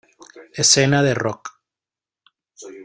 [0.55, 1.59] Escena de rock.